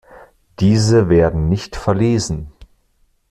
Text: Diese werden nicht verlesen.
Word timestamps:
Diese 0.59 1.09
werden 1.09 1.47
nicht 1.47 1.75
verlesen. 1.75 2.51